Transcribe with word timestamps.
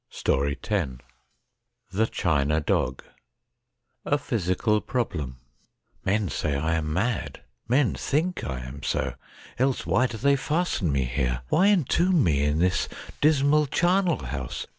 iiQ 0.11 0.57
X 0.67 0.97
THE 1.91 2.07
CHINA 2.07 2.61
DOG 2.61 3.03
A 4.03 4.17
PHYSICAL 4.17 4.81
PROBLEM 4.81 5.37
Men 6.03 6.27
say 6.27 6.55
I 6.57 6.73
am 6.73 6.91
mad— 6.91 7.41
men 7.69 7.93
think 7.93 8.43
I 8.43 8.61
am 8.61 8.81
so, 8.81 9.13
else 9.59 9.85
why 9.85 10.07
do 10.07 10.17
they 10.17 10.35
fasten 10.35 10.91
me 10.91 11.03
here'? 11.03 11.41
why 11.49 11.67
entomb 11.67 12.23
me 12.23 12.43
in 12.43 12.57
this 12.57 12.89
dismal 13.21 13.67
charnel 13.67 14.25
house 14.25 14.65